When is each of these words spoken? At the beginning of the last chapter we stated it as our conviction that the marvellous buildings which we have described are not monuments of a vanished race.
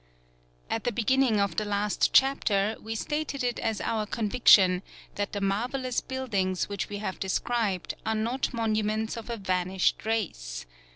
At 0.67 0.83
the 0.83 0.91
beginning 0.91 1.39
of 1.39 1.57
the 1.57 1.63
last 1.63 2.11
chapter 2.11 2.75
we 2.81 2.95
stated 2.95 3.43
it 3.43 3.59
as 3.59 3.79
our 3.79 4.07
conviction 4.07 4.81
that 5.13 5.31
the 5.31 5.41
marvellous 5.41 6.01
buildings 6.01 6.67
which 6.67 6.89
we 6.89 6.97
have 6.97 7.19
described 7.19 7.93
are 8.03 8.15
not 8.15 8.51
monuments 8.51 9.15
of 9.15 9.29
a 9.29 9.37
vanished 9.37 10.03
race. 10.03 10.65